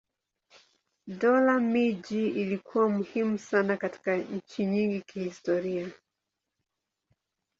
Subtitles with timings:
[1.15, 5.89] Dola miji ilikuwa muhimu sana katika nchi nyingi kihistoria.